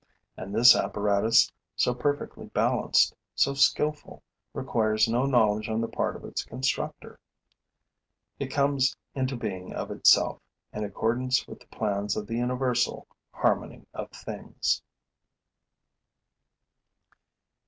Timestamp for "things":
14.09-14.81